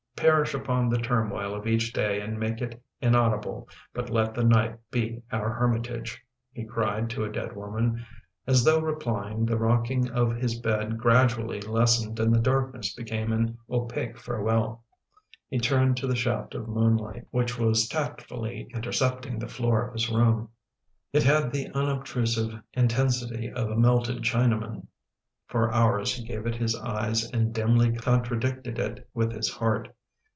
[0.31, 4.77] "Perish upon the turmoil of each day and make it inaudible, but let the night
[4.91, 6.19] be our hermitage/'
[6.51, 8.05] he cried to a dead woman.
[8.45, 13.57] As though replying, the rocking of his bed gradually lessened and the darkness became an
[13.67, 14.83] opaque farewell.
[15.49, 16.69] He turned to the shaft of M
[17.17, 20.49] •«i which was tactfully intercepting the floor of his room;
[21.11, 24.85] it had the unobtrusive intensity of a melted Chinaman.
[25.47, 29.91] For hours he gave it his eyes and dimly contradicted it with his heart.